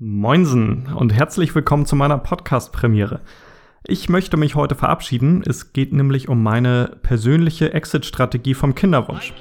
Moinsen 0.00 0.86
und 0.94 1.12
herzlich 1.12 1.56
willkommen 1.56 1.84
zu 1.84 1.96
meiner 1.96 2.18
Podcast-Premiere. 2.18 3.20
Ich 3.82 4.08
möchte 4.08 4.36
mich 4.36 4.54
heute 4.54 4.76
verabschieden. 4.76 5.42
Es 5.44 5.72
geht 5.72 5.92
nämlich 5.92 6.28
um 6.28 6.40
meine 6.40 6.98
persönliche 7.02 7.72
Exit-Strategie 7.74 8.54
vom 8.54 8.76
Kinderwunsch. 8.76 9.34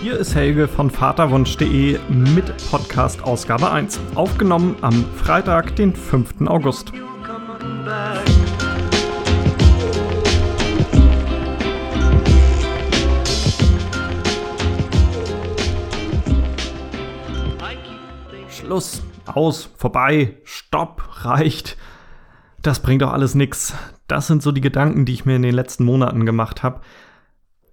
Hier 0.00 0.18
ist 0.18 0.36
Helge 0.36 0.68
von 0.68 0.90
Vaterwunsch.de 0.90 1.98
mit 2.08 2.70
Podcast 2.70 3.24
Ausgabe 3.24 3.72
1, 3.72 3.98
aufgenommen 4.14 4.76
am 4.82 5.04
Freitag, 5.16 5.74
den 5.74 5.96
5. 5.96 6.42
August. 6.46 6.92
Schluss, 18.66 19.00
aus, 19.26 19.70
vorbei, 19.76 20.38
stopp, 20.42 21.24
reicht. 21.24 21.76
Das 22.62 22.82
bringt 22.82 23.00
doch 23.00 23.12
alles 23.12 23.36
nix. 23.36 23.76
Das 24.08 24.26
sind 24.26 24.42
so 24.42 24.50
die 24.50 24.60
Gedanken, 24.60 25.04
die 25.04 25.12
ich 25.12 25.24
mir 25.24 25.36
in 25.36 25.42
den 25.42 25.54
letzten 25.54 25.84
Monaten 25.84 26.26
gemacht 26.26 26.64
habe. 26.64 26.80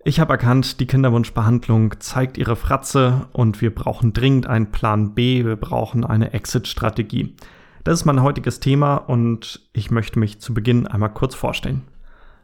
Ich 0.06 0.20
habe 0.20 0.34
erkannt, 0.34 0.80
die 0.80 0.86
Kinderwunschbehandlung 0.86 2.00
zeigt 2.00 2.38
ihre 2.38 2.56
Fratze 2.56 3.28
und 3.32 3.60
wir 3.60 3.74
brauchen 3.74 4.14
dringend 4.14 4.46
einen 4.46 4.70
Plan 4.70 5.16
B, 5.16 5.44
wir 5.46 5.56
brauchen 5.56 6.06
eine 6.06 6.32
Exit-Strategie. 6.32 7.38
Das 7.84 7.96
ist 7.96 8.06
mein 8.06 8.22
heutiges 8.22 8.60
Thema 8.60 8.98
und 8.98 9.62
ich 9.74 9.90
möchte 9.90 10.20
mich 10.20 10.42
zu 10.42 10.54
Beginn 10.54 10.86
einmal 10.86 11.12
kurz 11.12 11.34
vorstellen. 11.34 11.82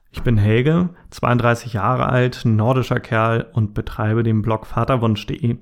Ich 0.10 0.24
bin 0.24 0.38
Helge, 0.38 0.90
32 1.12 1.74
Jahre 1.74 2.10
alt, 2.10 2.46
nordischer 2.46 3.00
Kerl 3.00 3.46
und 3.54 3.76
betreibe 3.76 4.24
den 4.24 4.42
Blog 4.42 4.66
vaterwunsch.de. 4.66 5.60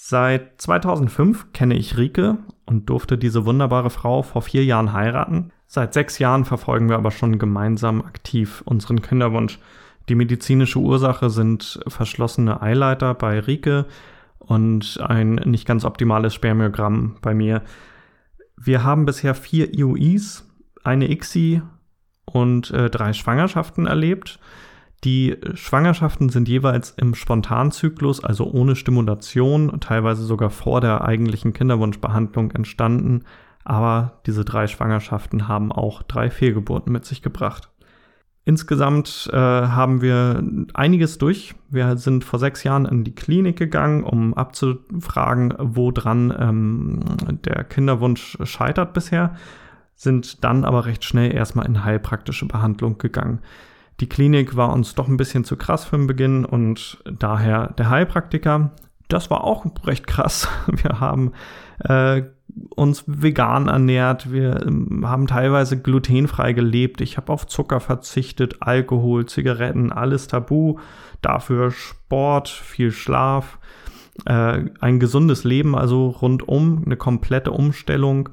Seit 0.00 0.62
2005 0.62 1.52
kenne 1.52 1.76
ich 1.76 1.98
Rike 1.98 2.38
und 2.64 2.88
durfte 2.88 3.18
diese 3.18 3.44
wunderbare 3.44 3.90
Frau 3.90 4.22
vor 4.22 4.42
vier 4.42 4.64
Jahren 4.64 4.92
heiraten. 4.92 5.50
Seit 5.66 5.92
sechs 5.92 6.20
Jahren 6.20 6.44
verfolgen 6.44 6.88
wir 6.88 6.96
aber 6.96 7.10
schon 7.10 7.40
gemeinsam 7.40 8.00
aktiv 8.02 8.62
unseren 8.64 9.02
Kinderwunsch. 9.02 9.58
Die 10.08 10.14
medizinische 10.14 10.78
Ursache 10.78 11.30
sind 11.30 11.80
verschlossene 11.88 12.62
Eileiter 12.62 13.12
bei 13.14 13.40
Rike 13.40 13.86
und 14.38 15.00
ein 15.02 15.34
nicht 15.34 15.66
ganz 15.66 15.84
optimales 15.84 16.32
Spermiogramm 16.32 17.16
bei 17.20 17.34
mir. 17.34 17.62
Wir 18.56 18.84
haben 18.84 19.04
bisher 19.04 19.34
vier 19.34 19.76
IUIs, 19.76 20.48
eine 20.84 21.10
ICSI 21.10 21.60
und 22.24 22.70
äh, 22.70 22.88
drei 22.88 23.12
Schwangerschaften 23.12 23.86
erlebt. 23.88 24.38
Die 25.04 25.36
Schwangerschaften 25.54 26.28
sind 26.28 26.48
jeweils 26.48 26.90
im 26.90 27.14
Spontanzyklus, 27.14 28.22
also 28.22 28.50
ohne 28.50 28.74
Stimulation, 28.74 29.78
teilweise 29.80 30.24
sogar 30.24 30.50
vor 30.50 30.80
der 30.80 31.02
eigentlichen 31.04 31.52
Kinderwunschbehandlung 31.52 32.50
entstanden. 32.50 33.22
Aber 33.64 34.20
diese 34.26 34.44
drei 34.44 34.66
Schwangerschaften 34.66 35.46
haben 35.46 35.70
auch 35.70 36.02
drei 36.02 36.30
Fehlgeburten 36.30 36.92
mit 36.92 37.04
sich 37.04 37.22
gebracht. 37.22 37.70
Insgesamt 38.44 39.28
äh, 39.30 39.36
haben 39.36 40.00
wir 40.00 40.42
einiges 40.72 41.18
durch. 41.18 41.54
Wir 41.68 41.98
sind 41.98 42.24
vor 42.24 42.38
sechs 42.38 42.64
Jahren 42.64 42.86
in 42.86 43.04
die 43.04 43.14
Klinik 43.14 43.58
gegangen, 43.58 44.02
um 44.02 44.32
abzufragen, 44.32 45.52
woran 45.58 46.34
ähm, 46.36 47.00
der 47.44 47.62
Kinderwunsch 47.64 48.38
scheitert 48.44 48.94
bisher, 48.94 49.36
sind 49.96 50.42
dann 50.44 50.64
aber 50.64 50.86
recht 50.86 51.04
schnell 51.04 51.34
erstmal 51.34 51.66
in 51.66 51.84
heilpraktische 51.84 52.46
Behandlung 52.46 52.96
gegangen. 52.96 53.40
Die 54.00 54.08
Klinik 54.08 54.56
war 54.56 54.72
uns 54.72 54.94
doch 54.94 55.08
ein 55.08 55.16
bisschen 55.16 55.44
zu 55.44 55.56
krass 55.56 55.84
für 55.84 55.96
den 55.96 56.06
Beginn 56.06 56.44
und 56.44 56.98
daher 57.04 57.68
der 57.78 57.90
Heilpraktiker. 57.90 58.70
Das 59.08 59.30
war 59.30 59.44
auch 59.44 59.64
recht 59.84 60.06
krass. 60.06 60.48
Wir 60.66 61.00
haben 61.00 61.32
äh, 61.80 62.22
uns 62.74 63.04
vegan 63.06 63.68
ernährt, 63.68 64.32
wir 64.32 64.66
ähm, 64.66 65.04
haben 65.06 65.26
teilweise 65.26 65.80
glutenfrei 65.80 66.52
gelebt, 66.52 67.00
ich 67.00 67.16
habe 67.16 67.32
auf 67.32 67.46
Zucker 67.46 67.80
verzichtet, 67.80 68.56
Alkohol, 68.60 69.26
Zigaretten, 69.26 69.92
alles 69.92 70.28
tabu, 70.28 70.78
dafür 71.20 71.70
Sport, 71.70 72.48
viel 72.48 72.90
Schlaf, 72.90 73.58
äh, 74.24 74.64
ein 74.80 74.98
gesundes 74.98 75.44
Leben, 75.44 75.76
also 75.76 76.08
rundum 76.08 76.82
eine 76.84 76.96
komplette 76.96 77.52
Umstellung. 77.52 78.30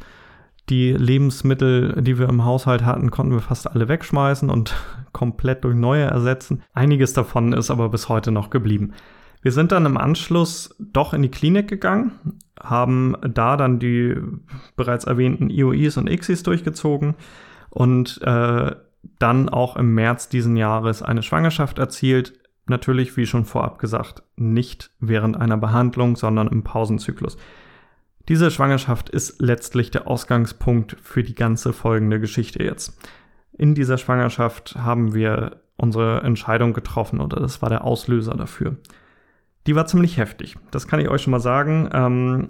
Die 0.70 0.94
Lebensmittel, 0.94 2.02
die 2.02 2.18
wir 2.18 2.28
im 2.28 2.44
Haushalt 2.44 2.84
hatten, 2.84 3.12
konnten 3.12 3.34
wir 3.34 3.42
fast 3.42 3.70
alle 3.70 3.88
wegschmeißen 3.88 4.50
und 4.50 4.76
komplett 5.12 5.64
durch 5.64 5.76
neue 5.76 6.06
ersetzen. 6.06 6.64
Einiges 6.74 7.14
davon 7.14 7.54
ist 7.54 7.70
aber 7.70 7.90
bis 7.90 8.10
heute 8.10 8.32
noch 8.32 8.50
geblieben. 8.50 8.94
Wir 9.42 9.52
sind 9.52 9.72
dann 9.72 9.86
im 9.86 9.98
Anschluss 9.98 10.76
doch 10.80 11.14
in 11.14 11.22
die 11.22 11.30
Klinik 11.30 11.68
gegangen, 11.68 12.14
haben 12.60 13.16
da 13.22 13.58
dann 13.58 13.78
die 13.78 14.16
bereits 14.76 15.06
erwähnten 15.06 15.52
IOIs 15.52 15.98
und 15.98 16.10
ICSIs 16.10 16.42
durchgezogen 16.42 17.14
und 17.70 18.20
äh, 18.24 18.76
dann 19.20 19.50
auch 19.50 19.76
im 19.76 19.94
März 19.94 20.30
diesen 20.30 20.58
Jahres 20.58 21.04
eine 21.04 21.22
Schwangerschaft 21.22 21.78
erzielt. 21.78 22.34
Natürlich, 22.66 23.16
wie 23.18 23.28
schon 23.28 23.46
vorab 23.46 23.78
gesagt, 23.78 24.24
nicht 24.36 24.90
während 25.00 25.38
einer 25.38 25.58
Behandlung, 25.58 26.16
sondern 26.16 26.48
im 26.48 26.64
Pausenzyklus. 26.64 27.38
Diese 28.28 28.50
Schwangerschaft 28.50 29.10
ist 29.10 29.42
letztlich 29.42 29.92
der 29.92 30.08
Ausgangspunkt 30.08 30.98
für 31.02 31.24
die 31.24 31.36
ganze 31.36 31.74
folgende 31.74 32.20
Geschichte 32.20 32.64
jetzt. 32.64 32.98
In 33.54 33.76
dieser 33.76 33.98
Schwangerschaft 33.98 34.76
haben 34.76 35.14
wir 35.14 35.62
unsere 35.78 36.22
Entscheidung 36.22 36.74
getroffen 36.74 37.22
oder 37.22 37.40
das 37.40 37.62
war 37.62 37.70
der 37.70 37.84
Auslöser 37.84 38.36
dafür. 38.36 38.78
Die 39.68 39.76
war 39.76 39.86
ziemlich 39.86 40.18
heftig. 40.18 40.58
Das 40.72 40.88
kann 40.88 41.00
ich 41.00 41.10
euch 41.10 41.22
schon 41.22 41.32
mal 41.32 41.40
sagen. 41.40 41.90
Ähm, 41.94 42.48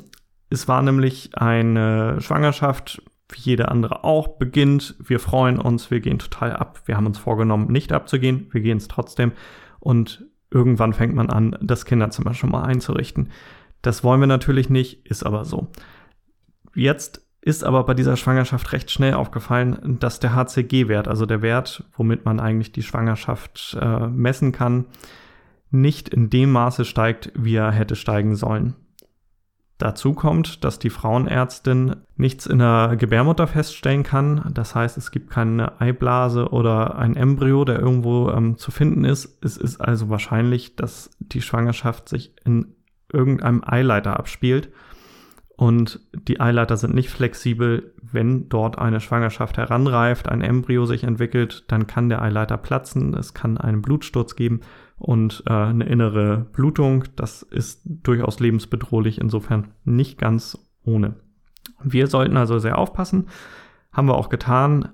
es 0.50 0.68
war 0.68 0.82
nämlich 0.82 1.32
eine 1.34 2.22
Schwangerschaft, 2.22 3.02
wie 3.30 3.40
jede 3.40 3.70
andere 3.70 4.04
auch, 4.04 4.38
beginnt. 4.38 4.96
Wir 5.00 5.20
freuen 5.20 5.60
uns, 5.60 5.92
wir 5.92 6.00
gehen 6.00 6.20
total 6.20 6.54
ab. 6.54 6.82
Wir 6.86 6.98
haben 6.98 7.08
uns 7.08 7.18
vorgenommen, 7.18 7.72
nicht 7.72 7.92
abzugehen. 7.92 8.48
Wir 8.52 8.62
gehen 8.62 8.78
es 8.78 8.88
trotzdem. 8.88 9.32
Und 9.80 10.26
irgendwann 10.52 10.94
fängt 10.94 11.16
man 11.16 11.30
an, 11.30 11.58
das 11.62 11.86
Kinderzimmer 11.86 12.34
schon 12.34 12.52
mal 12.52 12.64
einzurichten. 12.64 13.30
Das 13.86 14.04
wollen 14.04 14.20
wir 14.20 14.26
natürlich 14.26 14.72
nicht, 14.72 15.06
ist 15.06 15.24
aber 15.24 15.46
so. 15.46 15.68
Jetzt 16.74 17.22
ist 17.40 17.64
aber 17.64 17.84
bei 17.84 17.94
dieser 17.94 18.18
Schwangerschaft 18.18 18.74
recht 18.74 18.90
schnell 18.90 19.14
aufgefallen, 19.14 19.98
dass 20.00 20.20
der 20.20 20.34
HCG-Wert, 20.34 21.08
also 21.08 21.28
der 21.28 21.44
Wert, 21.44 21.84
womit 21.96 22.26
man 22.26 22.40
eigentlich 22.40 22.72
die 22.72 22.82
Schwangerschaft 22.82 23.78
äh, 23.80 24.08
messen 24.08 24.52
kann, 24.52 24.86
nicht 25.70 26.10
in 26.10 26.32
dem 26.32 26.52
Maße 26.52 26.84
steigt, 26.84 27.32
wie 27.36 27.58
er 27.58 27.72
hätte 27.72 27.96
steigen 27.96 28.36
sollen. 28.36 28.74
Dazu 29.78 30.14
kommt, 30.14 30.64
dass 30.64 30.80
die 30.80 30.90
Frauenärztin 30.90 31.98
nichts 32.16 32.48
in 32.48 32.58
der 32.58 32.96
Gebärmutter 32.98 33.46
feststellen 33.46 34.02
kann. 34.02 34.50
Das 34.52 34.74
heißt, 34.74 34.98
es 34.98 35.12
gibt 35.12 35.30
keine 35.30 35.80
Eiblase 35.80 36.50
oder 36.50 36.98
ein 36.98 37.16
Embryo, 37.16 37.66
der 37.66 37.78
irgendwo 37.78 38.32
ähm, 38.32 38.58
zu 38.58 38.72
finden 38.72 39.04
ist. 39.04 39.38
Es 39.44 39.58
ist 39.58 39.80
also 39.80 40.10
wahrscheinlich, 40.10 40.76
dass 40.76 41.12
die 41.20 41.42
Schwangerschaft 41.42 42.10
sich 42.10 42.34
in 42.46 42.75
irgendeinem 43.16 43.64
Eileiter 43.66 44.20
abspielt. 44.20 44.72
Und 45.58 46.02
die 46.14 46.42
Eileiter 46.42 46.76
sind 46.76 46.94
nicht 46.94 47.10
flexibel. 47.10 47.94
Wenn 48.02 48.50
dort 48.50 48.78
eine 48.78 49.00
Schwangerschaft 49.00 49.58
heranreift, 49.58 50.28
ein 50.28 50.42
Embryo 50.42 50.86
sich 50.86 51.06
entwickelt, 51.06 51.64
dann 51.70 51.88
kann 51.88 52.10
der 52.10 52.22
Eileiter 52.22 52.58
platzen. 52.58 53.14
Es 53.14 53.34
kann 53.34 53.58
einen 53.58 53.82
Blutsturz 53.82 54.36
geben 54.36 54.62
und 54.98 55.44
äh, 55.48 55.54
eine 55.54 55.86
innere 55.86 56.46
Blutung. 56.52 57.06
Das 57.16 57.42
ist 57.42 57.82
durchaus 57.86 58.40
lebensbedrohlich, 58.40 59.20
insofern 59.20 59.72
nicht 59.86 60.18
ganz 60.18 60.58
ohne. 60.84 61.16
Wir 61.84 62.08
sollten 62.08 62.38
also 62.38 62.60
sehr 62.60 62.78
aufpassen. 62.78 63.28
Haben 63.94 64.08
wir 64.10 64.16
auch 64.16 64.30
getan. 64.30 64.90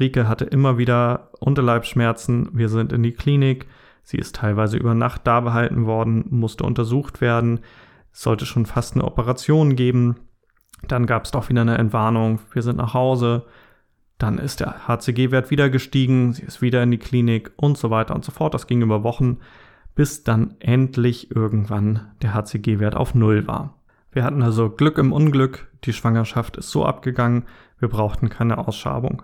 Rike 0.00 0.26
hatte 0.26 0.46
immer 0.46 0.78
wieder 0.78 1.30
Unterleibsschmerzen. 1.38 2.48
Wir 2.54 2.70
sind 2.70 2.92
in 2.92 3.02
die 3.02 3.12
Klinik. 3.12 3.66
Sie 4.02 4.18
ist 4.18 4.36
teilweise 4.36 4.76
über 4.76 4.94
Nacht 4.94 5.22
da 5.24 5.40
behalten 5.40 5.86
worden, 5.86 6.24
musste 6.30 6.64
untersucht 6.64 7.20
werden. 7.20 7.60
Es 8.12 8.22
sollte 8.22 8.46
schon 8.46 8.66
fast 8.66 8.94
eine 8.94 9.04
Operation 9.04 9.76
geben. 9.76 10.16
Dann 10.86 11.06
gab 11.06 11.24
es 11.24 11.30
doch 11.30 11.48
wieder 11.48 11.60
eine 11.60 11.78
Entwarnung. 11.78 12.40
Wir 12.52 12.62
sind 12.62 12.76
nach 12.76 12.94
Hause. 12.94 13.46
Dann 14.18 14.38
ist 14.38 14.60
der 14.60 14.86
HCG-Wert 14.86 15.50
wieder 15.50 15.68
gestiegen, 15.68 16.32
sie 16.32 16.42
ist 16.42 16.62
wieder 16.62 16.82
in 16.82 16.92
die 16.92 16.98
Klinik 16.98 17.50
und 17.56 17.76
so 17.76 17.90
weiter 17.90 18.14
und 18.14 18.24
so 18.24 18.30
fort. 18.30 18.54
Das 18.54 18.68
ging 18.68 18.80
über 18.80 19.02
Wochen, 19.02 19.38
bis 19.94 20.22
dann 20.22 20.54
endlich 20.60 21.34
irgendwann 21.34 22.12
der 22.22 22.34
HCG-Wert 22.34 22.94
auf 22.94 23.14
Null 23.14 23.46
war. 23.48 23.82
Wir 24.12 24.24
hatten 24.24 24.42
also 24.42 24.70
Glück 24.70 24.98
im 24.98 25.12
Unglück, 25.12 25.68
die 25.84 25.92
Schwangerschaft 25.92 26.56
ist 26.56 26.70
so 26.70 26.84
abgegangen, 26.84 27.46
wir 27.78 27.88
brauchten 27.88 28.28
keine 28.28 28.58
Ausschabung. 28.58 29.22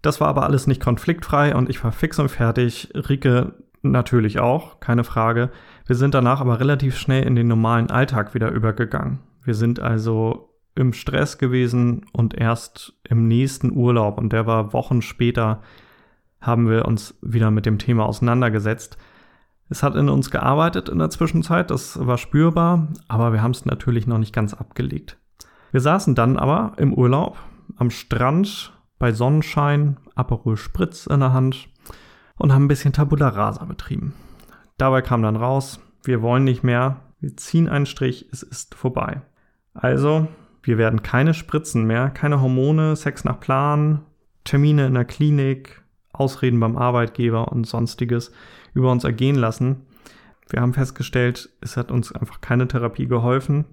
Das 0.00 0.20
war 0.20 0.28
aber 0.28 0.44
alles 0.44 0.66
nicht 0.66 0.80
konfliktfrei 0.82 1.54
und 1.54 1.68
ich 1.68 1.82
war 1.82 1.92
fix 1.92 2.18
und 2.18 2.30
fertig. 2.30 2.92
Rike 2.94 3.54
natürlich 3.90 4.38
auch, 4.38 4.80
keine 4.80 5.04
Frage. 5.04 5.50
Wir 5.86 5.96
sind 5.96 6.14
danach 6.14 6.40
aber 6.40 6.60
relativ 6.60 6.96
schnell 6.96 7.24
in 7.24 7.34
den 7.34 7.48
normalen 7.48 7.90
Alltag 7.90 8.34
wieder 8.34 8.50
übergegangen. 8.50 9.20
Wir 9.42 9.54
sind 9.54 9.80
also 9.80 10.50
im 10.74 10.92
Stress 10.92 11.38
gewesen 11.38 12.06
und 12.12 12.34
erst 12.34 12.94
im 13.08 13.28
nächsten 13.28 13.72
Urlaub, 13.76 14.18
und 14.18 14.32
der 14.32 14.46
war 14.46 14.72
Wochen 14.72 15.02
später, 15.02 15.62
haben 16.40 16.68
wir 16.68 16.84
uns 16.84 17.18
wieder 17.22 17.50
mit 17.50 17.66
dem 17.66 17.78
Thema 17.78 18.06
auseinandergesetzt. 18.06 18.98
Es 19.68 19.82
hat 19.82 19.96
in 19.96 20.08
uns 20.08 20.30
gearbeitet 20.30 20.88
in 20.88 20.98
der 20.98 21.10
Zwischenzeit, 21.10 21.70
das 21.70 22.04
war 22.04 22.18
spürbar, 22.18 22.88
aber 23.08 23.32
wir 23.32 23.42
haben 23.42 23.52
es 23.52 23.64
natürlich 23.64 24.06
noch 24.06 24.18
nicht 24.18 24.34
ganz 24.34 24.52
abgelegt. 24.52 25.18
Wir 25.70 25.80
saßen 25.80 26.14
dann 26.14 26.36
aber 26.36 26.72
im 26.76 26.92
Urlaub 26.92 27.38
am 27.76 27.90
Strand 27.90 28.72
bei 28.98 29.12
Sonnenschein, 29.12 29.96
Aperol 30.14 30.56
Spritz 30.56 31.06
in 31.06 31.20
der 31.20 31.32
Hand 31.32 31.68
und 32.38 32.52
haben 32.52 32.64
ein 32.64 32.68
bisschen 32.68 32.92
Tabula 32.92 33.28
Rasa 33.28 33.64
betrieben. 33.64 34.14
Dabei 34.76 35.02
kam 35.02 35.22
dann 35.22 35.36
raus, 35.36 35.80
wir 36.02 36.22
wollen 36.22 36.44
nicht 36.44 36.62
mehr, 36.62 37.00
wir 37.20 37.36
ziehen 37.36 37.68
einen 37.68 37.86
Strich, 37.86 38.28
es 38.32 38.42
ist 38.42 38.74
vorbei. 38.74 39.22
Also, 39.72 40.28
wir 40.62 40.78
werden 40.78 41.02
keine 41.02 41.34
Spritzen 41.34 41.86
mehr, 41.86 42.10
keine 42.10 42.40
Hormone, 42.40 42.96
Sex 42.96 43.24
nach 43.24 43.40
Plan, 43.40 44.00
Termine 44.44 44.86
in 44.86 44.94
der 44.94 45.04
Klinik, 45.04 45.82
Ausreden 46.12 46.60
beim 46.60 46.76
Arbeitgeber 46.76 47.50
und 47.50 47.66
sonstiges 47.66 48.32
über 48.72 48.90
uns 48.90 49.04
ergehen 49.04 49.36
lassen. 49.36 49.86
Wir 50.48 50.60
haben 50.60 50.74
festgestellt, 50.74 51.50
es 51.60 51.76
hat 51.76 51.90
uns 51.90 52.12
einfach 52.12 52.40
keine 52.40 52.68
Therapie 52.68 53.06
geholfen. 53.06 53.64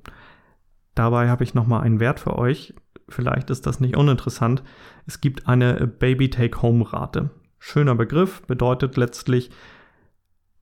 Dabei 0.95 1.29
habe 1.29 1.43
ich 1.43 1.53
nochmal 1.53 1.83
einen 1.83 1.99
Wert 1.99 2.19
für 2.19 2.37
euch. 2.37 2.73
Vielleicht 3.09 3.49
ist 3.49 3.65
das 3.65 3.79
nicht 3.79 3.97
uninteressant. 3.97 4.63
Es 5.05 5.21
gibt 5.21 5.47
eine 5.47 5.87
Baby-Take-Home-Rate. 5.87 7.29
Schöner 7.63 7.93
Begriff, 7.93 8.41
bedeutet 8.47 8.97
letztlich, 8.97 9.51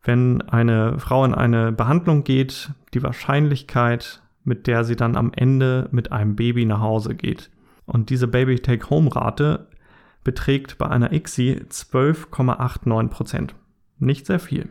wenn 0.03 0.41
eine 0.41 0.99
Frau 0.99 1.23
in 1.23 1.33
eine 1.33 1.71
Behandlung 1.71 2.25
geht, 2.25 2.71
die 2.93 3.01
Wahrscheinlichkeit, 3.01 4.21
mit 4.43 4.67
der 4.67 4.83
sie 4.83 4.97
dann 4.97 5.15
am 5.15 5.31
Ende 5.33 5.87
mit 5.91 6.11
einem 6.11 6.35
Baby 6.35 6.65
nach 6.65 6.81
Hause 6.81 7.15
geht. 7.15 7.51
Und 7.85 8.09
diese 8.09 8.27
Baby-Take-Home-Rate 8.27 9.69
beträgt 10.25 10.77
bei 10.77 10.87
einer 10.87 11.13
ICSI 11.13 11.67
12,89% 11.69 13.51
Nicht 13.97 14.25
sehr 14.25 14.41
viel. 14.41 14.67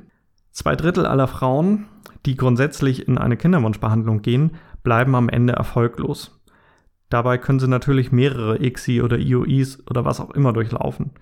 Zwei 0.51 0.77
Drittel 0.77 1.07
aller 1.07 1.29
Frauen, 1.29 1.87
die 2.27 2.37
grundsätzlich 2.37 3.09
in 3.09 3.17
eine 3.17 3.39
Kinderwunschbehandlung 3.39 4.21
gehen, 4.21 4.57
bleiben 4.83 5.15
am 5.15 5.31
Ende 5.31 5.55
erfolglos. 5.55 6.39
Dabei 7.09 7.39
können 7.39 7.59
sie 7.59 7.69
natürlich 7.69 8.13
mehrere 8.13 8.63
ICSI 8.63 9.01
oder 9.01 9.19
IOIs 9.19 9.83
oder 9.89 10.05
was 10.05 10.21
auch 10.21 10.33
immer 10.33 10.53
durchlaufen. 10.53 11.13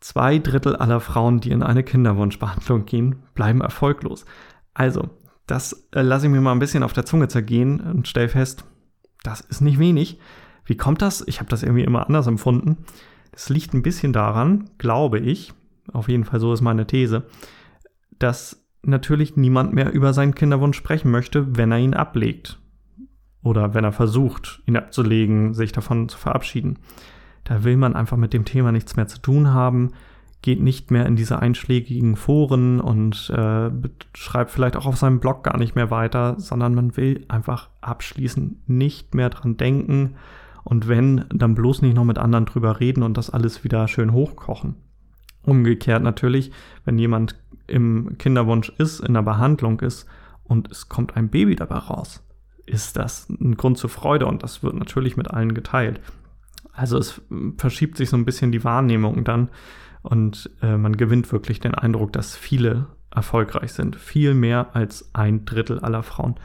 Zwei 0.00 0.38
Drittel 0.38 0.76
aller 0.76 1.00
Frauen, 1.00 1.40
die 1.40 1.50
in 1.50 1.62
eine 1.62 1.82
Kinderwunschbehandlung 1.82 2.86
gehen, 2.86 3.22
bleiben 3.34 3.60
erfolglos. 3.60 4.24
Also, 4.72 5.10
das 5.46 5.88
äh, 5.92 6.02
lasse 6.02 6.26
ich 6.26 6.32
mir 6.32 6.40
mal 6.40 6.52
ein 6.52 6.58
bisschen 6.58 6.82
auf 6.82 6.92
der 6.92 7.04
Zunge 7.04 7.28
zergehen 7.28 7.80
und 7.80 8.08
stelle 8.08 8.28
fest, 8.28 8.64
das 9.22 9.40
ist 9.40 9.60
nicht 9.60 9.78
wenig. 9.78 10.18
Wie 10.64 10.76
kommt 10.76 11.02
das? 11.02 11.22
Ich 11.26 11.40
habe 11.40 11.50
das 11.50 11.62
irgendwie 11.62 11.84
immer 11.84 12.06
anders 12.06 12.26
empfunden. 12.26 12.78
Das 13.32 13.48
liegt 13.48 13.74
ein 13.74 13.82
bisschen 13.82 14.12
daran, 14.12 14.70
glaube 14.78 15.18
ich, 15.18 15.52
auf 15.92 16.08
jeden 16.08 16.24
Fall 16.24 16.40
so 16.40 16.52
ist 16.52 16.60
meine 16.60 16.86
These, 16.86 17.24
dass 18.18 18.64
natürlich 18.82 19.36
niemand 19.36 19.72
mehr 19.72 19.92
über 19.92 20.12
seinen 20.12 20.34
Kinderwunsch 20.34 20.76
sprechen 20.76 21.10
möchte, 21.10 21.56
wenn 21.56 21.72
er 21.72 21.78
ihn 21.78 21.94
ablegt. 21.94 22.58
Oder 23.42 23.74
wenn 23.74 23.84
er 23.84 23.92
versucht, 23.92 24.62
ihn 24.66 24.76
abzulegen, 24.76 25.54
sich 25.54 25.72
davon 25.72 26.08
zu 26.08 26.18
verabschieden. 26.18 26.78
Da 27.50 27.64
will 27.64 27.76
man 27.76 27.96
einfach 27.96 28.16
mit 28.16 28.32
dem 28.32 28.44
Thema 28.44 28.70
nichts 28.70 28.94
mehr 28.94 29.08
zu 29.08 29.18
tun 29.20 29.52
haben, 29.52 29.90
geht 30.40 30.62
nicht 30.62 30.92
mehr 30.92 31.04
in 31.06 31.16
diese 31.16 31.40
einschlägigen 31.40 32.14
Foren 32.14 32.80
und 32.80 33.28
äh, 33.30 33.70
schreibt 34.14 34.52
vielleicht 34.52 34.76
auch 34.76 34.86
auf 34.86 34.96
seinem 34.96 35.18
Blog 35.18 35.42
gar 35.42 35.58
nicht 35.58 35.74
mehr 35.74 35.90
weiter, 35.90 36.36
sondern 36.38 36.76
man 36.76 36.96
will 36.96 37.24
einfach 37.26 37.68
abschließen, 37.80 38.62
nicht 38.68 39.16
mehr 39.16 39.30
dran 39.30 39.56
denken 39.56 40.14
und 40.62 40.86
wenn, 40.86 41.24
dann 41.30 41.56
bloß 41.56 41.82
nicht 41.82 41.96
noch 41.96 42.04
mit 42.04 42.18
anderen 42.18 42.46
drüber 42.46 42.78
reden 42.78 43.02
und 43.02 43.16
das 43.16 43.30
alles 43.30 43.64
wieder 43.64 43.88
schön 43.88 44.12
hochkochen. 44.12 44.76
Umgekehrt 45.42 46.04
natürlich, 46.04 46.52
wenn 46.84 47.00
jemand 47.00 47.34
im 47.66 48.16
Kinderwunsch 48.16 48.68
ist, 48.78 49.00
in 49.00 49.14
der 49.14 49.22
Behandlung 49.22 49.80
ist 49.80 50.06
und 50.44 50.70
es 50.70 50.88
kommt 50.88 51.16
ein 51.16 51.30
Baby 51.30 51.56
dabei 51.56 51.78
raus, 51.78 52.22
ist 52.64 52.96
das 52.96 53.28
ein 53.28 53.56
Grund 53.56 53.76
zur 53.76 53.90
Freude 53.90 54.26
und 54.26 54.44
das 54.44 54.62
wird 54.62 54.76
natürlich 54.76 55.16
mit 55.16 55.32
allen 55.32 55.52
geteilt. 55.52 56.00
Also 56.72 56.98
es 56.98 57.20
verschiebt 57.56 57.96
sich 57.96 58.10
so 58.10 58.16
ein 58.16 58.24
bisschen 58.24 58.52
die 58.52 58.64
Wahrnehmung 58.64 59.24
dann 59.24 59.50
und 60.02 60.50
äh, 60.62 60.76
man 60.76 60.96
gewinnt 60.96 61.30
wirklich 61.32 61.60
den 61.60 61.74
Eindruck, 61.74 62.12
dass 62.12 62.36
viele 62.36 62.86
erfolgreich 63.10 63.72
sind. 63.72 63.96
Viel 63.96 64.34
mehr 64.34 64.74
als 64.74 65.10
ein 65.14 65.44
Drittel 65.44 65.80
aller 65.80 66.02
Frauen. 66.02 66.36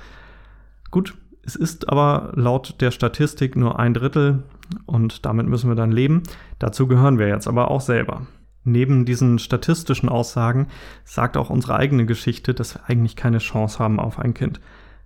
Gut, 0.91 1.15
es 1.43 1.55
ist 1.55 1.89
aber 1.89 2.31
laut 2.35 2.81
der 2.81 2.91
Statistik 2.91 3.55
nur 3.55 3.79
ein 3.79 3.93
Drittel 3.93 4.43
und 4.85 5.25
damit 5.25 5.47
müssen 5.47 5.69
wir 5.69 5.75
dann 5.75 5.91
leben. 5.91 6.23
Dazu 6.57 6.87
gehören 6.87 7.19
wir 7.19 7.27
jetzt 7.27 7.47
aber 7.47 7.69
auch 7.69 7.81
selber. 7.81 8.25
Neben 8.63 9.05
diesen 9.05 9.37
statistischen 9.37 10.09
Aussagen 10.09 10.67
sagt 11.03 11.37
auch 11.37 11.51
unsere 11.51 11.75
eigene 11.75 12.07
Geschichte, 12.07 12.55
dass 12.55 12.75
wir 12.75 12.89
eigentlich 12.89 13.15
keine 13.15 13.37
Chance 13.37 13.77
haben 13.77 13.99
auf 13.99 14.17
ein 14.17 14.33
Kind. 14.33 14.59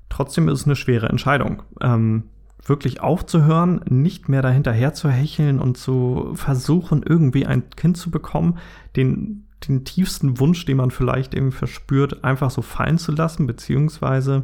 Trotzdem 0.07 0.47
ist 0.47 0.61
es 0.61 0.65
eine 0.65 0.77
schwere 0.77 1.09
Entscheidung. 1.09 1.63
Ähm, 1.81 2.23
wirklich 2.63 3.01
aufzuhören, 3.01 3.81
nicht 3.89 4.29
mehr 4.29 4.41
dahinterher 4.41 4.93
zu 4.93 5.09
hecheln 5.09 5.59
und 5.59 5.77
zu 5.77 6.31
versuchen, 6.35 7.03
irgendwie 7.03 7.45
ein 7.45 7.69
Kind 7.71 7.97
zu 7.97 8.11
bekommen, 8.11 8.57
den, 8.95 9.47
den 9.67 9.85
tiefsten 9.85 10.39
Wunsch, 10.39 10.65
den 10.65 10.77
man 10.77 10.91
vielleicht 10.91 11.33
irgendwie 11.33 11.57
verspürt, 11.57 12.23
einfach 12.23 12.51
so 12.51 12.61
fallen 12.61 12.97
zu 12.97 13.11
lassen, 13.11 13.47
beziehungsweise 13.47 14.43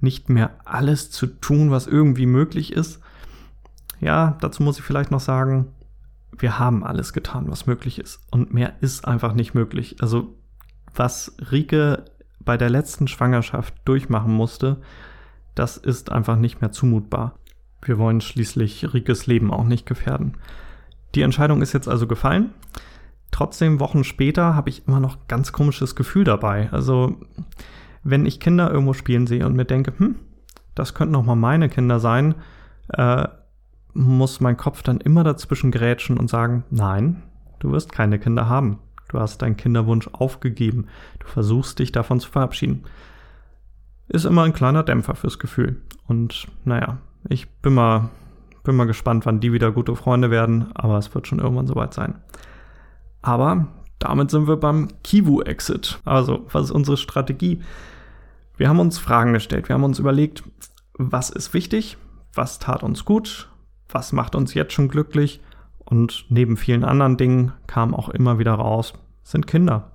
nicht 0.00 0.28
mehr 0.28 0.58
alles 0.64 1.10
zu 1.10 1.26
tun, 1.26 1.70
was 1.70 1.86
irgendwie 1.86 2.26
möglich 2.26 2.72
ist. 2.72 3.00
Ja, 4.00 4.36
dazu 4.40 4.62
muss 4.62 4.78
ich 4.78 4.84
vielleicht 4.84 5.10
noch 5.10 5.20
sagen, 5.20 5.68
wir 6.36 6.58
haben 6.58 6.84
alles 6.84 7.12
getan, 7.12 7.46
was 7.48 7.66
möglich 7.66 7.98
ist. 7.98 8.20
Und 8.30 8.52
mehr 8.52 8.74
ist 8.80 9.06
einfach 9.06 9.34
nicht 9.34 9.54
möglich. 9.54 9.96
Also, 10.00 10.34
was 10.94 11.36
Rike 11.50 12.04
bei 12.40 12.56
der 12.56 12.70
letzten 12.70 13.08
Schwangerschaft 13.08 13.74
durchmachen 13.84 14.32
musste, 14.32 14.80
das 15.54 15.76
ist 15.76 16.10
einfach 16.10 16.36
nicht 16.36 16.60
mehr 16.60 16.72
zumutbar. 16.72 17.38
Wir 17.82 17.98
wollen 17.98 18.20
schließlich 18.20 18.94
Rikes 18.94 19.26
Leben 19.26 19.52
auch 19.52 19.64
nicht 19.64 19.86
gefährden. 19.86 20.36
Die 21.14 21.22
Entscheidung 21.22 21.62
ist 21.62 21.72
jetzt 21.72 21.88
also 21.88 22.06
gefallen. 22.06 22.50
Trotzdem, 23.30 23.80
Wochen 23.80 24.04
später, 24.04 24.54
habe 24.54 24.70
ich 24.70 24.86
immer 24.86 25.00
noch 25.00 25.26
ganz 25.28 25.52
komisches 25.52 25.96
Gefühl 25.96 26.24
dabei. 26.24 26.68
Also, 26.72 27.16
wenn 28.02 28.26
ich 28.26 28.40
Kinder 28.40 28.70
irgendwo 28.70 28.92
spielen 28.92 29.26
sehe 29.26 29.46
und 29.46 29.56
mir 29.56 29.64
denke, 29.64 29.92
hm, 29.96 30.16
das 30.74 30.94
könnten 30.94 31.16
auch 31.16 31.24
mal 31.24 31.34
meine 31.34 31.68
Kinder 31.68 32.00
sein, 32.00 32.34
äh, 32.88 33.26
muss 33.92 34.40
mein 34.40 34.56
Kopf 34.56 34.82
dann 34.82 35.00
immer 35.00 35.24
dazwischen 35.24 35.70
grätschen 35.70 36.18
und 36.18 36.28
sagen, 36.28 36.64
nein, 36.70 37.22
du 37.60 37.70
wirst 37.70 37.92
keine 37.92 38.18
Kinder 38.18 38.48
haben. 38.48 38.78
Du 39.08 39.20
hast 39.20 39.42
deinen 39.42 39.56
Kinderwunsch 39.56 40.08
aufgegeben. 40.12 40.86
Du 41.20 41.26
versuchst 41.28 41.78
dich 41.78 41.92
davon 41.92 42.18
zu 42.20 42.30
verabschieden. 42.30 42.84
Ist 44.08 44.24
immer 44.24 44.42
ein 44.42 44.52
kleiner 44.52 44.82
Dämpfer 44.82 45.14
fürs 45.14 45.38
Gefühl. 45.38 45.80
Und 46.06 46.46
naja, 46.64 46.98
ich 47.28 47.48
bin 47.48 47.74
mal, 47.74 48.10
bin 48.62 48.76
mal 48.76 48.86
gespannt, 48.86 49.26
wann 49.26 49.40
die 49.40 49.52
wieder 49.52 49.72
gute 49.72 49.96
Freunde 49.96 50.30
werden, 50.30 50.70
aber 50.74 50.98
es 50.98 51.14
wird 51.14 51.26
schon 51.26 51.38
irgendwann 51.38 51.66
soweit 51.66 51.94
sein. 51.94 52.16
Aber 53.22 53.68
damit 53.98 54.30
sind 54.30 54.46
wir 54.46 54.56
beim 54.56 54.88
Kivu-Exit. 55.02 56.00
Also, 56.04 56.44
was 56.52 56.64
ist 56.64 56.70
unsere 56.70 56.98
Strategie? 56.98 57.62
Wir 58.56 58.68
haben 58.68 58.80
uns 58.80 58.98
Fragen 58.98 59.32
gestellt. 59.32 59.68
Wir 59.68 59.74
haben 59.74 59.84
uns 59.84 59.98
überlegt, 59.98 60.44
was 60.98 61.30
ist 61.30 61.54
wichtig, 61.54 61.96
was 62.34 62.58
tat 62.58 62.82
uns 62.82 63.04
gut, 63.04 63.50
was 63.88 64.12
macht 64.12 64.34
uns 64.34 64.54
jetzt 64.54 64.72
schon 64.72 64.88
glücklich 64.88 65.40
und 65.78 66.26
neben 66.28 66.56
vielen 66.56 66.84
anderen 66.84 67.16
Dingen 67.16 67.52
kam 67.66 67.94
auch 67.94 68.08
immer 68.08 68.38
wieder 68.38 68.52
raus, 68.52 68.94
sind 69.22 69.46
Kinder. 69.46 69.90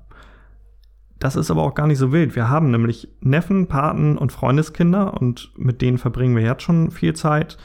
Das 1.20 1.36
ist 1.36 1.52
aber 1.52 1.64
auch 1.64 1.76
gar 1.76 1.88
nicht 1.88 1.98
so 1.98 2.12
wild. 2.14 2.36
Wir 2.36 2.50
haben 2.50 2.72
nämlich 2.72 3.10
Neffen, 3.20 3.68
Paten 3.68 4.18
und 4.18 4.32
Freundeskinder 4.32 5.20
und 5.20 5.52
mit 5.58 5.82
denen 5.82 5.98
verbringen 5.98 6.36
wir 6.36 6.44
jetzt 6.44 6.64
schon 6.64 6.92
viel 6.92 7.14
Zeit. 7.14 7.58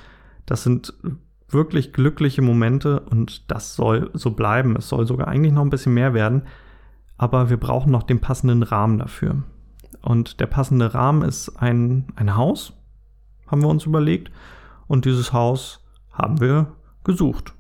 Das 0.45 0.65
sind 0.65 0.93
wirklich 1.49 1.93
glückliche 1.93 2.43
Momente 2.43 3.01
und 3.01 3.51
das 3.51 3.77
soll 3.77 4.11
so 4.13 4.33
bleiben. 4.33 4.75
Es 4.77 4.89
soll 4.89 5.07
sogar 5.07 5.29
eigentlich 5.29 5.53
noch 5.53 5.63
ein 5.63 5.71
bisschen 5.71 5.95
mehr 5.95 6.15
werden, 6.15 6.43
aber 7.17 7.49
wir 7.49 7.57
brauchen 7.57 7.93
noch 7.93 8.03
den 8.03 8.21
passenden 8.21 8.65
Rahmen 8.65 8.99
dafür. 8.99 9.45
Und 10.03 10.41
der 10.41 10.47
passende 10.47 10.93
Rahmen 10.93 11.23
ist 11.23 11.57
ein, 11.57 12.09
ein 12.17 12.37
Haus, 12.37 12.75
haben 13.47 13.63
wir 13.63 13.69
uns 13.69 13.87
überlegt. 13.87 14.33
Und 14.89 15.05
dieses 15.05 15.33
Haus 15.33 15.83
haben 16.13 16.41
wir 16.41 16.73
gesucht. 17.05 17.55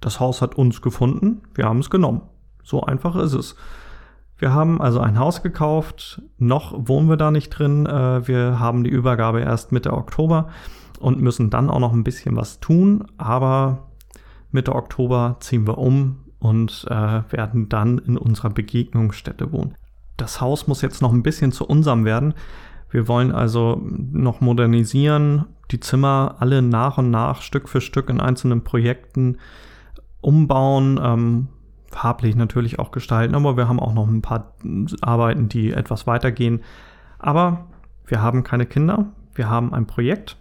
Das 0.00 0.20
Haus 0.20 0.42
hat 0.42 0.56
uns 0.56 0.82
gefunden, 0.82 1.42
wir 1.54 1.64
haben 1.64 1.78
es 1.78 1.90
genommen. 1.90 2.22
So 2.62 2.82
einfach 2.82 3.16
ist 3.16 3.32
es. 3.32 3.56
Wir 4.38 4.52
haben 4.52 4.80
also 4.80 5.00
ein 5.00 5.18
Haus 5.18 5.42
gekauft, 5.42 6.22
noch 6.38 6.74
wohnen 6.88 7.08
wir 7.08 7.16
da 7.16 7.30
nicht 7.30 7.50
drin. 7.50 7.86
Äh, 7.86 8.28
wir 8.28 8.60
haben 8.60 8.84
die 8.84 8.90
Übergabe 8.90 9.40
erst 9.40 9.72
Mitte 9.72 9.92
Oktober 9.92 10.48
und 11.00 11.20
müssen 11.20 11.50
dann 11.50 11.70
auch 11.70 11.80
noch 11.80 11.92
ein 11.92 12.04
bisschen 12.04 12.36
was 12.36 12.60
tun. 12.60 13.06
Aber 13.16 13.88
Mitte 14.50 14.74
Oktober 14.74 15.36
ziehen 15.40 15.66
wir 15.66 15.78
um 15.78 16.24
und 16.38 16.86
äh, 16.90 17.22
werden 17.30 17.68
dann 17.68 17.98
in 17.98 18.18
unserer 18.18 18.50
Begegnungsstätte 18.50 19.52
wohnen 19.52 19.74
das 20.16 20.40
Haus 20.40 20.66
muss 20.66 20.82
jetzt 20.82 21.02
noch 21.02 21.12
ein 21.12 21.22
bisschen 21.22 21.52
zu 21.52 21.66
unserem 21.66 22.04
werden, 22.04 22.34
Wir 22.90 23.08
wollen 23.08 23.32
also 23.32 23.82
noch 23.82 24.40
modernisieren, 24.40 25.46
die 25.72 25.80
Zimmer 25.80 26.36
alle 26.38 26.62
nach 26.62 26.98
und 26.98 27.10
nach, 27.10 27.42
Stück 27.42 27.68
für 27.68 27.80
Stück 27.80 28.08
in 28.08 28.20
einzelnen 28.20 28.62
Projekten 28.62 29.38
umbauen, 30.20 30.98
ähm, 31.02 31.48
farblich 31.96 32.36
natürlich 32.36 32.78
auch 32.78 32.90
gestalten, 32.90 33.34
aber 33.34 33.56
wir 33.56 33.68
haben 33.68 33.80
auch 33.80 33.94
noch 33.94 34.06
ein 34.06 34.22
paar 34.22 34.52
Arbeiten, 35.00 35.48
die 35.48 35.72
etwas 35.72 36.06
weitergehen. 36.06 36.62
Aber 37.18 37.66
wir 38.06 38.20
haben 38.20 38.44
keine 38.44 38.66
Kinder, 38.66 39.06
wir 39.34 39.48
haben 39.48 39.72
ein 39.72 39.86
Projekt. 39.86 40.36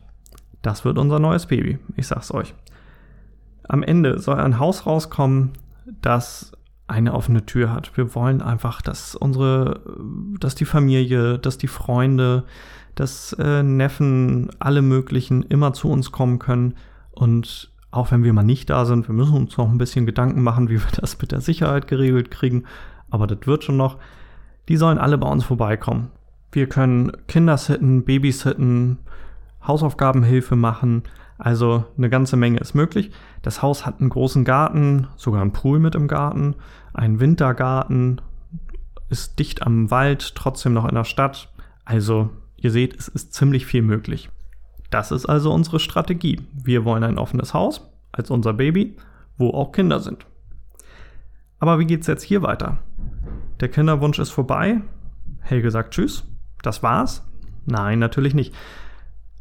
Das 0.62 0.84
wird 0.84 0.98
unser 0.98 1.20
neues 1.20 1.46
Baby, 1.46 1.80
ich 1.96 2.08
sag's 2.08 2.34
euch. 2.34 2.54
Am 3.68 3.84
Ende 3.84 4.20
soll 4.20 4.40
ein 4.40 4.60
Haus 4.60 4.86
rauskommen, 4.86 5.54
das 6.02 6.52
eine 6.88 7.14
offene 7.14 7.46
Tür 7.46 7.72
hat. 7.72 7.96
Wir 7.98 8.14
wollen 8.14 8.42
einfach, 8.42 8.82
dass 8.82 9.16
unsere, 9.16 9.82
dass 10.40 10.56
die 10.56 10.66
Familie, 10.66 11.40
dass 11.40 11.58
die 11.58 11.68
Freunde, 11.68 12.44
dass 12.96 13.34
äh, 13.34 13.64
Neffen, 13.64 14.50
alle 14.60 14.82
möglichen 14.82 15.44
immer 15.44 15.74
zu 15.74 15.90
uns 15.90 16.12
kommen 16.12 16.38
können. 16.38 16.76
Und 17.12 17.72
auch 17.96 18.12
wenn 18.12 18.24
wir 18.24 18.34
mal 18.34 18.44
nicht 18.44 18.70
da 18.70 18.86
sind, 18.86 19.08
wir 19.08 19.16
müssen 19.16 19.36
uns 19.36 19.58
noch 19.58 19.70
ein 19.70 19.78
bisschen 19.78 20.06
Gedanken 20.06 20.44
machen, 20.44 20.70
wie 20.70 20.80
wir 20.80 20.92
das 21.00 21.20
mit 21.20 21.32
der 21.32 21.42
Sicherheit 21.42 21.88
geregelt 21.88 22.30
kriegen. 22.30 22.66
Aber 23.10 23.26
das 23.26 23.40
wird 23.46 23.64
schon 23.64 23.78
noch. 23.78 23.98
Die 24.68 24.78
sollen 24.78 24.98
alle 24.98 25.18
bei 25.18 25.30
uns 25.30 25.46
vorbeikommen. 25.46 26.12
Wir 26.52 26.68
können 26.68 27.12
Kinder 27.28 27.58
sitten, 27.58 28.04
Babys 28.04 28.42
sitten, 28.42 28.98
Hausaufgabenhilfe 29.66 30.56
machen. 30.56 31.04
Also 31.38 31.86
eine 31.98 32.10
ganze 32.10 32.36
Menge 32.36 32.60
ist 32.60 32.76
möglich. 32.76 33.12
Das 33.42 33.62
Haus 33.62 33.86
hat 33.86 34.00
einen 34.00 34.10
großen 34.10 34.44
Garten, 34.44 35.08
sogar 35.16 35.42
einen 35.42 35.54
Pool 35.54 35.80
mit 35.80 35.96
im 35.96 36.08
Garten, 36.08 36.56
einen 36.94 37.20
Wintergarten, 37.20 38.22
ist 39.10 39.40
dicht 39.40 39.62
am 39.62 39.92
Wald, 39.92 40.36
trotzdem 40.36 40.74
noch 40.74 40.88
in 40.88 40.96
der 40.96 41.04
Stadt. 41.04 41.54
Also 41.86 42.30
ihr 42.58 42.72
seht, 42.72 42.96
es 42.98 43.08
ist 43.08 43.34
ziemlich 43.34 43.66
viel 43.66 43.82
möglich. 43.82 44.30
Das 44.96 45.12
ist 45.12 45.26
also 45.26 45.52
unsere 45.52 45.82
Strategie. 45.82 46.40
Wir 46.54 46.86
wollen 46.86 47.04
ein 47.04 47.18
offenes 47.18 47.54
Haus 47.54 47.82
als 48.14 48.32
unser 48.32 48.54
Baby, 48.54 48.96
wo 49.38 49.50
auch 49.50 49.74
Kinder 49.74 50.00
sind. 50.00 50.26
Aber 51.60 51.80
wie 51.80 51.86
geht's 51.86 52.08
jetzt 52.08 52.24
hier 52.24 52.44
weiter? 52.44 52.78
Der 53.60 53.68
Kinderwunsch 53.68 54.20
ist 54.20 54.30
vorbei. 54.30 54.80
Helge 55.42 55.70
sagt 55.70 55.94
Tschüss. 55.94 56.24
Das 56.62 56.82
war's? 56.82 57.28
Nein, 57.66 58.00
natürlich 58.00 58.34
nicht. 58.34 58.56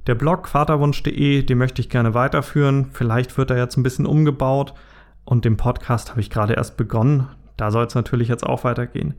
Der 0.09 0.17
Blog 0.17 0.49
vaterwunsch.de, 0.49 1.45
den 1.45 1.59
möchte 1.59 1.81
ich 1.81 1.89
gerne 1.89 2.15
weiterführen. 2.15 2.89
Vielleicht 2.91 3.39
wird 3.39 3.53
er 3.53 3.57
jetzt 3.57 3.77
ein 3.77 3.85
bisschen 3.85 4.07
umgebaut. 4.07 4.75
Und 5.25 5.45
den 5.45 5.57
Podcast 5.57 6.11
habe 6.11 6.21
ich 6.21 6.31
gerade 6.31 6.55
erst 6.55 6.77
begonnen. 6.77 7.29
Da 7.57 7.71
soll 7.71 7.87
es 7.87 7.95
natürlich 7.95 8.27
jetzt 8.27 8.45
auch 8.45 8.65
weitergehen. 8.65 9.15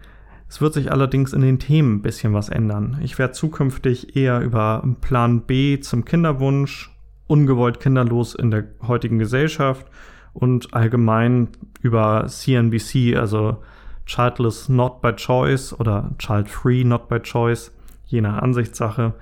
Es 0.48 0.62
wird 0.62 0.74
sich 0.74 0.92
allerdings 0.92 1.34
in 1.34 1.42
den 1.42 1.60
Themen 1.60 1.96
ein 1.96 2.02
bisschen 2.02 2.34
was 2.34 2.50
ändern. 2.50 3.00
Ich 3.02 3.18
werde 3.18 3.34
zukünftig 3.34 4.16
eher 4.16 4.42
über 4.42 4.84
Plan 5.02 5.42
B 5.42 5.80
zum 5.80 6.06
Kinderwunsch, 6.06 6.92
ungewollt 7.28 7.80
kinderlos 7.80 8.36
in 8.36 8.52
der 8.52 8.66
heutigen 8.88 9.20
Gesellschaft 9.20 9.88
und 10.34 10.74
allgemein 10.74 11.50
über 11.82 12.28
CNBC, 12.28 13.16
also 13.18 13.58
Childless 14.06 14.70
Not 14.70 15.02
by 15.02 15.14
Choice 15.14 15.78
oder 15.80 16.12
Child 16.20 16.48
Free 16.48 16.84
Not 16.84 17.08
by 17.08 17.20
Choice, 17.20 17.72
je 18.06 18.22
nach 18.22 18.42
Ansichtssache, 18.42 19.14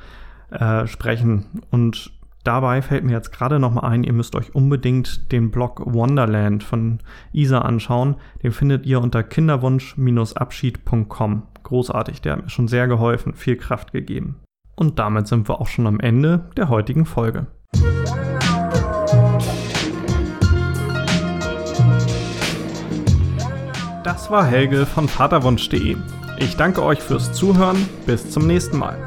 äh, 0.51 0.85
sprechen. 0.87 1.45
Und 1.71 2.11
dabei 2.43 2.81
fällt 2.81 3.03
mir 3.03 3.11
jetzt 3.13 3.31
gerade 3.31 3.59
nochmal 3.59 3.91
ein, 3.91 4.03
ihr 4.03 4.13
müsst 4.13 4.35
euch 4.35 4.55
unbedingt 4.55 5.31
den 5.31 5.51
Blog 5.51 5.83
Wonderland 5.85 6.63
von 6.63 6.97
Isa 7.31 7.59
anschauen. 7.59 8.15
Den 8.41 8.51
findet 8.51 8.83
ihr 8.85 8.99
unter 9.01 9.21
kinderwunsch-abschied.com. 9.23 11.43
Großartig, 11.63 12.21
der 12.21 12.33
hat 12.33 12.43
mir 12.43 12.49
schon 12.49 12.67
sehr 12.67 12.87
geholfen, 12.87 13.33
viel 13.33 13.55
Kraft 13.55 13.93
gegeben. 13.93 14.35
Und 14.75 14.99
damit 14.99 15.27
sind 15.27 15.47
wir 15.47 15.61
auch 15.61 15.67
schon 15.67 15.87
am 15.87 15.99
Ende 15.99 16.49
der 16.57 16.69
heutigen 16.69 17.05
Folge. 17.05 17.47
Das 24.03 24.29
war 24.29 24.45
Helge 24.45 24.85
von 24.85 25.07
vaterwunsch.de. 25.07 25.95
Ich 26.39 26.57
danke 26.57 26.83
euch 26.83 26.99
fürs 26.99 27.31
Zuhören. 27.33 27.77
Bis 28.05 28.31
zum 28.31 28.47
nächsten 28.47 28.77
Mal. 28.77 28.97